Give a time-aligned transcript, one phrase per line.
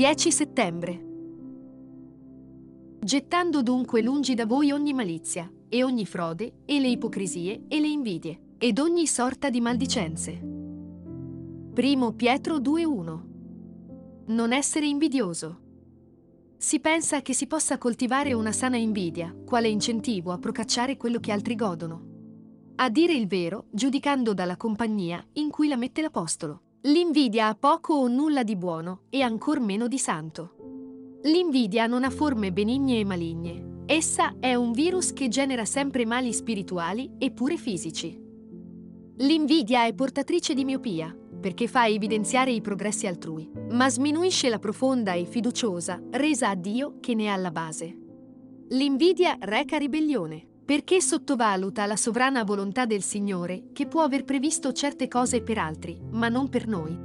[0.00, 1.04] 10 settembre.
[3.00, 7.88] Gettando dunque lungi da voi ogni malizia, e ogni frode, e le ipocrisie, e le
[7.88, 10.40] invidie, ed ogni sorta di maldicenze.
[11.74, 13.20] Primo Pietro 2.1
[14.28, 15.60] Non essere invidioso.
[16.56, 21.30] Si pensa che si possa coltivare una sana invidia, quale incentivo a procacciare quello che
[21.30, 22.06] altri godono.
[22.76, 26.62] A dire il vero, giudicando dalla compagnia in cui la mette l'Apostolo.
[26.84, 31.18] L'invidia ha poco o nulla di buono e ancor meno di santo.
[31.24, 33.82] L'invidia non ha forme benigne e maligne.
[33.84, 38.18] Essa è un virus che genera sempre mali spirituali e pure fisici.
[39.18, 45.12] L'invidia è portatrice di miopia, perché fa evidenziare i progressi altrui, ma sminuisce la profonda
[45.12, 47.94] e fiduciosa resa a Dio che ne è alla base.
[48.70, 55.08] L'invidia reca ribellione, perché sottovaluta la sovrana volontà del Signore che può aver previsto certe
[55.08, 56.96] cose per altri, ma non per noi.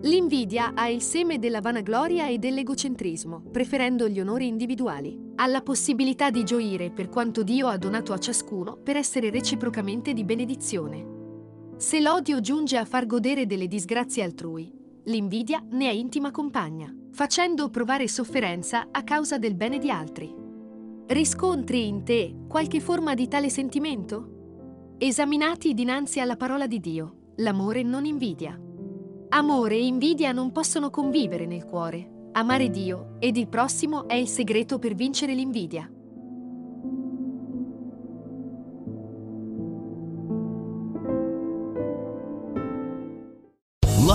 [0.00, 5.16] L'invidia ha il seme della vanagloria e dell'egocentrismo, preferendo gli onori individuali.
[5.36, 10.12] Ha la possibilità di gioire per quanto Dio ha donato a ciascuno per essere reciprocamente
[10.12, 11.06] di benedizione.
[11.76, 14.68] Se l'odio giunge a far godere delle disgrazie altrui,
[15.04, 20.45] l'invidia ne è intima compagna, facendo provare sofferenza a causa del bene di altri.
[21.08, 24.94] Riscontri in te qualche forma di tale sentimento?
[24.98, 28.60] Esaminati dinanzi alla parola di Dio, l'amore non invidia.
[29.28, 32.30] Amore e invidia non possono convivere nel cuore.
[32.32, 35.88] Amare Dio ed il prossimo è il segreto per vincere l'invidia.